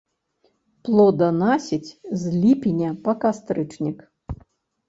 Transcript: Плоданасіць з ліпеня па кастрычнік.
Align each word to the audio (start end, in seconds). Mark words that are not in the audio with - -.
Плоданасіць 0.87 1.95
з 2.21 2.33
ліпеня 2.41 2.89
па 3.05 3.15
кастрычнік. 3.27 3.97